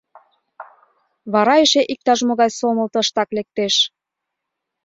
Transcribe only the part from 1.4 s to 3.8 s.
эше иктаж-могай сомыл тыштак лектеш.